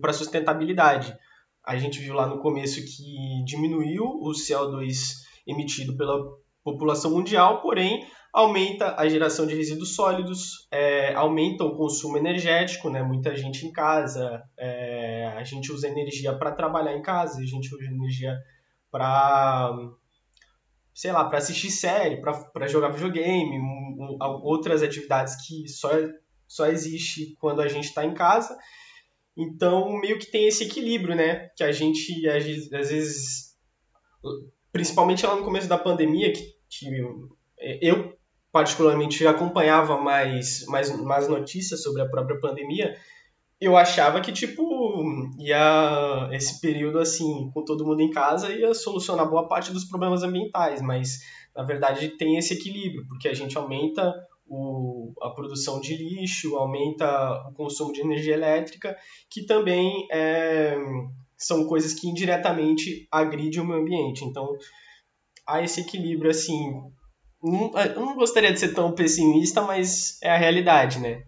para 0.00 0.10
a 0.10 0.14
sustentabilidade. 0.14 1.14
a 1.66 1.76
gente 1.76 1.98
viu 1.98 2.14
lá 2.14 2.26
no 2.26 2.40
começo 2.40 2.80
que 2.80 3.44
diminuiu 3.44 4.04
o 4.04 4.30
CO2 4.30 5.16
emitido 5.46 5.94
pela 5.98 6.18
população 6.64 7.10
mundial, 7.10 7.60
porém 7.60 8.06
aumenta 8.34 8.96
a 8.98 9.08
geração 9.08 9.46
de 9.46 9.54
resíduos 9.54 9.94
sólidos, 9.94 10.66
é, 10.72 11.14
aumenta 11.14 11.62
o 11.62 11.76
consumo 11.76 12.18
energético, 12.18 12.90
né? 12.90 13.00
Muita 13.00 13.36
gente 13.36 13.64
em 13.64 13.70
casa, 13.70 14.42
é, 14.58 15.32
a 15.36 15.44
gente 15.44 15.70
usa 15.70 15.86
energia 15.86 16.36
para 16.36 16.50
trabalhar 16.50 16.96
em 16.96 17.00
casa, 17.00 17.40
a 17.40 17.46
gente 17.46 17.72
usa 17.72 17.84
energia 17.84 18.36
para 18.90 19.72
sei 20.92 21.12
lá, 21.12 21.24
para 21.24 21.38
assistir 21.38 21.70
série, 21.70 22.20
para 22.20 22.66
jogar 22.68 22.88
videogame, 22.88 23.58
um, 23.58 23.96
um, 24.00 24.16
outras 24.42 24.82
atividades 24.82 25.34
que 25.44 25.68
só, 25.68 25.90
só 26.46 26.66
existe 26.66 27.36
quando 27.40 27.60
a 27.60 27.68
gente 27.68 27.86
está 27.86 28.04
em 28.04 28.14
casa. 28.14 28.56
Então, 29.36 29.92
meio 30.00 30.18
que 30.18 30.30
tem 30.30 30.46
esse 30.46 30.64
equilíbrio, 30.64 31.16
né? 31.16 31.48
Que 31.56 31.64
a 31.64 31.72
gente, 31.72 32.28
às 32.28 32.90
vezes, 32.90 33.56
principalmente 34.72 35.26
lá 35.26 35.34
no 35.34 35.44
começo 35.44 35.68
da 35.68 35.78
pandemia, 35.78 36.32
que, 36.32 36.54
que 36.68 36.86
eu 37.80 38.16
particularmente 38.54 39.26
acompanhava 39.26 39.98
mais, 39.98 40.64
mais, 40.68 40.96
mais 41.02 41.26
notícias 41.26 41.82
sobre 41.82 42.02
a 42.02 42.08
própria 42.08 42.38
pandemia, 42.38 42.96
eu 43.60 43.76
achava 43.76 44.20
que, 44.20 44.30
tipo, 44.30 45.02
ia 45.40 46.28
esse 46.30 46.60
período, 46.60 47.00
assim, 47.00 47.50
com 47.52 47.64
todo 47.64 47.84
mundo 47.84 48.00
em 48.00 48.10
casa, 48.10 48.52
ia 48.52 48.72
solucionar 48.72 49.28
boa 49.28 49.48
parte 49.48 49.72
dos 49.72 49.84
problemas 49.84 50.22
ambientais, 50.22 50.80
mas, 50.80 51.18
na 51.52 51.64
verdade, 51.64 52.10
tem 52.10 52.38
esse 52.38 52.54
equilíbrio, 52.54 53.04
porque 53.08 53.26
a 53.26 53.34
gente 53.34 53.58
aumenta 53.58 54.14
o, 54.46 55.12
a 55.20 55.30
produção 55.30 55.80
de 55.80 55.96
lixo, 55.96 56.54
aumenta 56.54 57.48
o 57.48 57.54
consumo 57.54 57.92
de 57.92 58.02
energia 58.02 58.34
elétrica, 58.34 58.96
que 59.28 59.46
também 59.46 60.06
é, 60.12 60.76
são 61.36 61.66
coisas 61.66 61.92
que 61.92 62.06
indiretamente 62.06 63.08
agridem 63.10 63.60
o 63.60 63.64
meio 63.64 63.80
ambiente. 63.80 64.24
Então, 64.24 64.56
há 65.44 65.60
esse 65.60 65.80
equilíbrio, 65.80 66.30
assim, 66.30 66.72
eu 67.44 68.00
não 68.00 68.14
gostaria 68.14 68.52
de 68.52 68.58
ser 68.58 68.74
tão 68.74 68.92
pessimista, 68.92 69.60
mas 69.60 70.18
é 70.22 70.30
a 70.30 70.38
realidade, 70.38 70.98
né? 70.98 71.22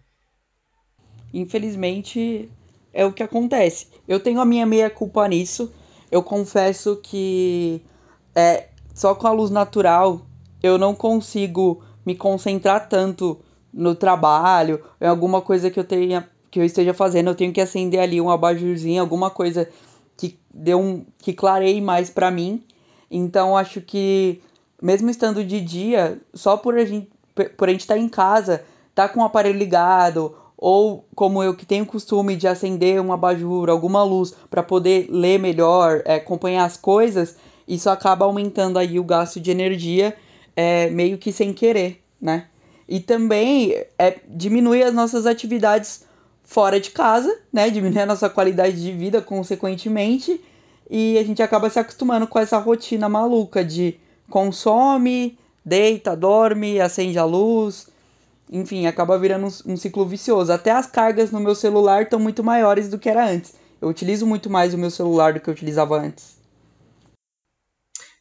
Infelizmente, 1.33 2.51
é 2.93 3.05
o 3.05 3.13
que 3.13 3.23
acontece. 3.23 3.89
Eu 4.09 4.19
tenho 4.19 4.41
a 4.41 4.45
minha 4.45 4.65
meia 4.65 4.89
culpa 4.89 5.29
nisso. 5.29 5.71
Eu 6.11 6.23
confesso 6.23 6.97
que 7.03 7.83
é, 8.35 8.69
só 8.95 9.15
com 9.15 9.27
a 9.27 9.33
luz 9.33 9.51
natural 9.51 10.23
eu 10.63 10.79
não 10.79 10.95
consigo 10.95 11.83
me 12.05 12.17
concentrar 12.17 12.89
tanto 12.89 13.39
no 13.73 13.95
trabalho, 13.95 14.83
em 14.99 15.07
alguma 15.07 15.43
coisa 15.43 15.71
que 15.71 15.79
eu 15.79 15.85
tenha 15.85 16.27
que 16.51 16.61
eu 16.61 16.65
esteja 16.65 16.95
fazendo, 16.95 17.29
eu 17.29 17.35
tenho 17.35 17.53
que 17.53 17.61
acender 17.61 18.01
ali 18.01 18.19
um 18.19 18.31
abajurzinho, 18.31 19.03
alguma 19.03 19.29
coisa 19.29 19.69
que 20.17 20.39
dê 20.55 20.75
um 20.75 21.05
que 21.19 21.35
clareie 21.35 21.83
mais 21.83 22.09
para 22.09 22.31
mim. 22.31 22.65
Então 23.11 23.55
acho 23.55 23.83
que 23.83 24.41
mesmo 24.81 25.11
estando 25.11 25.45
de 25.45 25.61
dia, 25.61 26.21
só 26.35 26.57
por 26.57 26.77
a 26.77 26.85
gente 26.85 27.11
por 27.57 27.69
a 27.69 27.73
gente 27.73 27.83
estar 27.83 27.95
tá 27.95 28.01
em 28.01 28.09
casa, 28.09 28.65
tá 28.95 29.07
com 29.09 29.21
o 29.21 29.25
aparelho 29.25 29.59
ligado 29.59 30.35
ou 30.57 31.07
como 31.15 31.43
eu 31.43 31.55
que 31.55 31.67
tenho 31.67 31.85
o 31.85 31.87
costume 31.87 32.35
de 32.35 32.49
acender 32.49 33.01
uma 33.01 33.15
abajur, 33.15 33.69
alguma 33.69 34.03
luz 34.03 34.35
para 34.49 34.63
poder 34.63 35.07
ler 35.11 35.39
melhor, 35.39 36.03
é, 36.07 36.15
acompanhar 36.15 36.65
as 36.65 36.77
coisas, 36.79 37.37
isso 37.69 37.91
acaba 37.91 38.25
aumentando 38.25 38.79
aí 38.79 38.99
o 38.99 39.05
gasto 39.05 39.39
de 39.39 39.51
energia 39.51 40.17
é, 40.55 40.89
meio 40.89 41.19
que 41.19 41.31
sem 41.31 41.53
querer, 41.53 42.03
né? 42.21 42.47
E 42.89 43.01
também 43.01 43.75
é, 43.99 44.19
diminui 44.29 44.83
as 44.83 44.95
nossas 44.95 45.27
atividades 45.27 46.07
fora 46.43 46.81
de 46.81 46.91
casa, 46.91 47.37
né? 47.53 47.69
Diminui 47.69 48.01
a 48.01 48.07
nossa 48.07 48.31
qualidade 48.31 48.81
de 48.81 48.93
vida, 48.93 49.21
consequentemente, 49.21 50.41
e 50.89 51.19
a 51.19 51.25
gente 51.25 51.43
acaba 51.43 51.69
se 51.69 51.79
acostumando 51.79 52.27
com 52.27 52.39
essa 52.39 52.57
rotina 52.59 53.09
maluca 53.09 53.65
de 53.65 53.99
consome, 54.31 55.39
deita, 55.65 56.17
dorme, 56.17 56.81
acende 56.81 57.19
a 57.19 57.25
luz, 57.25 57.89
enfim, 58.51 58.87
acaba 58.87 59.19
virando 59.19 59.47
um, 59.47 59.73
um 59.73 59.77
ciclo 59.77 60.07
vicioso. 60.07 60.53
Até 60.53 60.71
as 60.71 60.87
cargas 60.87 61.31
no 61.31 61.41
meu 61.41 61.55
celular 61.55 62.03
estão 62.03 62.19
muito 62.19 62.45
maiores 62.45 62.89
do 62.89 62.99
que 62.99 63.09
era 63.09 63.29
antes. 63.29 63.55
Eu 63.81 63.89
utilizo 63.89 64.27
muito 64.27 64.49
mais 64.49 64.73
o 64.73 64.79
meu 64.79 64.91
celular 64.91 65.35
do 65.35 65.41
que 65.41 65.49
eu 65.49 65.55
utilizava 65.55 65.99
antes. 65.99 66.37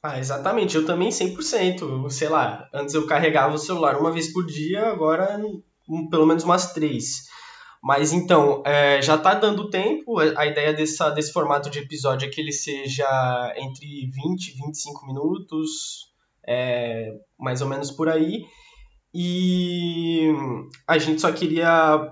Ah, 0.01 0.19
exatamente. 0.19 0.75
Eu 0.75 0.85
também 0.85 1.09
100%. 1.09 2.09
Sei 2.09 2.29
lá, 2.29 2.69
antes 2.73 2.93
eu 2.93 3.07
carregava 3.07 3.55
o 3.55 3.59
celular 3.59 3.99
uma 3.99 4.11
vez 4.11 4.31
por 4.31 4.45
dia, 4.45 4.87
agora 4.87 5.39
um, 5.89 6.09
pelo 6.09 6.25
menos 6.25 6.43
umas 6.43 6.73
três. 6.73 7.27
Mas 7.85 8.11
então, 8.11 8.63
é, 8.65 8.99
já 8.99 9.13
está 9.13 9.35
dando 9.35 9.69
tempo. 9.69 10.17
A 10.17 10.47
ideia 10.47 10.73
dessa, 10.73 11.11
desse 11.11 11.31
formato 11.31 11.69
de 11.69 11.77
episódio 11.77 12.27
é 12.27 12.31
que 12.31 12.41
ele 12.41 12.51
seja 12.51 13.05
entre 13.57 14.09
20 14.11 14.47
e 14.47 14.53
25 14.53 15.05
minutos, 15.05 16.11
é, 16.47 17.13
mais 17.39 17.61
ou 17.61 17.69
menos 17.69 17.91
por 17.91 18.09
aí. 18.09 18.43
E 19.13 20.33
a 20.87 20.97
gente 20.97 21.21
só 21.21 21.31
queria 21.31 22.11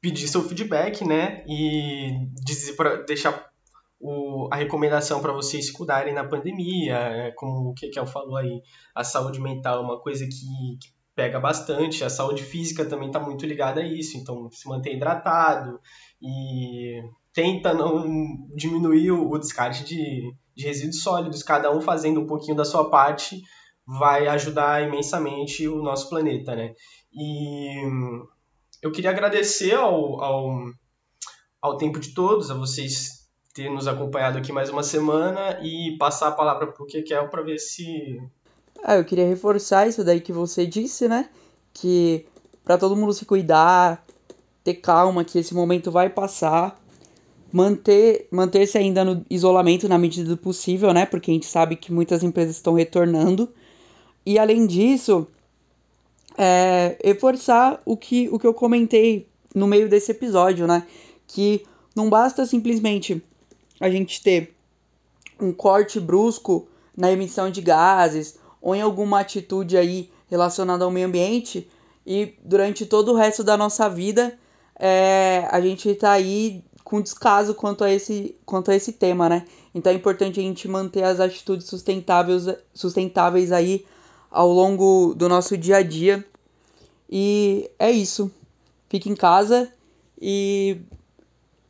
pedir 0.00 0.28
seu 0.28 0.40
feedback, 0.40 1.04
né? 1.04 1.44
E 1.48 2.12
dizer 2.44 2.76
para 2.76 3.02
deixar 3.02 3.50
o, 3.98 4.48
a 4.52 4.56
recomendação 4.56 5.20
para 5.20 5.32
vocês 5.32 5.66
se 5.66 5.72
cuidarem 5.72 6.14
na 6.14 6.28
pandemia, 6.28 6.94
é, 6.94 7.32
como 7.32 7.70
o 7.70 7.74
que 7.74 7.88
que 7.88 8.06
falou 8.06 8.36
aí, 8.36 8.62
a 8.94 9.02
saúde 9.02 9.40
mental 9.40 9.78
é 9.78 9.84
uma 9.84 10.00
coisa 10.00 10.24
que, 10.24 10.78
que 10.80 10.97
pega 11.18 11.40
bastante, 11.40 12.04
a 12.04 12.08
saúde 12.08 12.44
física 12.44 12.84
também 12.84 13.08
está 13.08 13.18
muito 13.18 13.44
ligada 13.44 13.80
a 13.80 13.84
isso, 13.84 14.16
então 14.16 14.48
se 14.52 14.68
manter 14.68 14.94
hidratado 14.94 15.80
e 16.22 17.02
tenta 17.32 17.74
não 17.74 18.46
diminuir 18.54 19.10
o, 19.10 19.36
descarte 19.36 19.82
de, 19.82 20.32
de 20.54 20.64
resíduos 20.64 21.02
sólidos, 21.02 21.42
cada 21.42 21.76
um 21.76 21.80
fazendo 21.80 22.20
um 22.20 22.26
pouquinho 22.28 22.56
da 22.56 22.64
sua 22.64 22.88
parte 22.88 23.42
vai 23.84 24.28
ajudar 24.28 24.86
imensamente 24.86 25.66
o 25.66 25.82
nosso 25.82 26.08
planeta, 26.08 26.54
né? 26.54 26.72
E 27.12 27.82
eu 28.80 28.92
queria 28.92 29.10
agradecer 29.10 29.74
ao, 29.74 30.22
ao, 30.22 30.66
ao 31.60 31.76
tempo 31.78 31.98
de 31.98 32.14
todos, 32.14 32.48
a 32.48 32.54
vocês 32.54 33.28
terem 33.52 33.74
nos 33.74 33.88
acompanhado 33.88 34.38
aqui 34.38 34.52
mais 34.52 34.70
uma 34.70 34.84
semana 34.84 35.58
e 35.64 35.96
passar 35.98 36.28
a 36.28 36.32
palavra 36.32 36.68
para 36.68 36.80
o 36.80 36.86
Kekel 36.86 37.28
para 37.28 37.42
ver 37.42 37.58
se. 37.58 38.16
Ah, 38.90 38.96
eu 38.96 39.04
queria 39.04 39.28
reforçar 39.28 39.86
isso 39.86 40.02
daí 40.02 40.18
que 40.18 40.32
você 40.32 40.64
disse, 40.64 41.06
né? 41.06 41.28
Que 41.74 42.24
para 42.64 42.78
todo 42.78 42.96
mundo 42.96 43.12
se 43.12 43.26
cuidar, 43.26 44.02
ter 44.64 44.76
calma, 44.76 45.22
que 45.22 45.38
esse 45.38 45.52
momento 45.52 45.90
vai 45.90 46.08
passar. 46.08 46.82
Manter, 47.52 48.26
manter-se 48.30 48.78
ainda 48.78 49.04
no 49.04 49.26
isolamento 49.28 49.86
na 49.90 49.98
medida 49.98 50.30
do 50.30 50.38
possível, 50.38 50.94
né? 50.94 51.04
Porque 51.04 51.30
a 51.30 51.34
gente 51.34 51.44
sabe 51.44 51.76
que 51.76 51.92
muitas 51.92 52.22
empresas 52.22 52.56
estão 52.56 52.72
retornando. 52.72 53.52
E 54.24 54.38
além 54.38 54.66
disso, 54.66 55.26
é, 56.38 56.96
reforçar 57.04 57.82
o 57.84 57.94
que, 57.94 58.30
o 58.32 58.38
que 58.38 58.46
eu 58.46 58.54
comentei 58.54 59.28
no 59.54 59.66
meio 59.66 59.86
desse 59.86 60.12
episódio, 60.12 60.66
né? 60.66 60.86
Que 61.26 61.62
não 61.94 62.08
basta 62.08 62.46
simplesmente 62.46 63.22
a 63.78 63.90
gente 63.90 64.22
ter 64.22 64.54
um 65.38 65.52
corte 65.52 66.00
brusco 66.00 66.66
na 66.96 67.12
emissão 67.12 67.50
de 67.50 67.60
gases 67.60 68.47
ou 68.68 68.76
em 68.76 68.82
alguma 68.82 69.20
atitude 69.20 69.78
aí 69.78 70.10
relacionada 70.28 70.84
ao 70.84 70.90
meio 70.90 71.06
ambiente 71.06 71.66
e 72.06 72.34
durante 72.44 72.84
todo 72.84 73.12
o 73.12 73.16
resto 73.16 73.42
da 73.42 73.56
nossa 73.56 73.88
vida 73.88 74.38
é, 74.78 75.48
a 75.50 75.58
gente 75.58 75.88
está 75.88 76.12
aí 76.12 76.62
com 76.84 77.00
descaso 77.00 77.54
quanto 77.54 77.82
a, 77.82 77.90
esse, 77.90 78.36
quanto 78.44 78.70
a 78.70 78.74
esse 78.74 78.92
tema, 78.92 79.26
né? 79.26 79.46
Então 79.74 79.90
é 79.90 79.94
importante 79.94 80.38
a 80.38 80.42
gente 80.42 80.68
manter 80.68 81.02
as 81.02 81.18
atitudes 81.18 81.66
sustentáveis, 81.66 82.44
sustentáveis 82.74 83.52
aí 83.52 83.86
ao 84.30 84.50
longo 84.50 85.14
do 85.14 85.30
nosso 85.30 85.56
dia 85.56 85.78
a 85.78 85.82
dia. 85.82 86.22
E 87.08 87.70
é 87.78 87.90
isso. 87.90 88.30
Fique 88.90 89.08
em 89.08 89.16
casa 89.16 89.72
e 90.20 90.78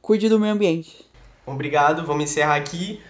cuide 0.03 0.29
do 0.29 0.39
meio 0.39 0.53
ambiente. 0.53 1.07
Obrigado, 1.47 2.05
vamos 2.05 2.25
encerrar 2.25 2.57
aqui. 2.57 3.01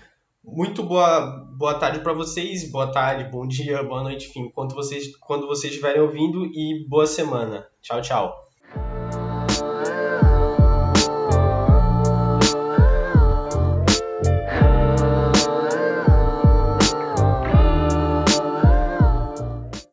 Muito 0.51 0.83
boa, 0.83 1.47
boa 1.59 1.75
tarde 1.75 2.01
para 2.01 2.15
vocês, 2.15 2.71
boa 2.71 2.91
tarde, 2.91 3.31
bom 3.31 3.47
dia, 3.47 3.83
boa 3.83 4.03
noite, 4.03 4.29
enfim, 4.29 4.51
quando 4.55 4.75
vocês, 4.75 5.15
quando 5.17 5.47
vocês 5.47 5.73
estiverem 5.73 6.01
ouvindo 6.01 6.47
e 6.47 6.87
boa 6.89 7.07
semana. 7.07 7.69
Tchau, 7.83 8.01
tchau. 8.01 8.48